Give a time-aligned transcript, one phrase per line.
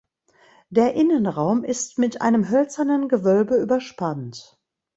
[0.71, 4.59] Der Innenraum ist mit einem hölzernen Gewölbe überspannt.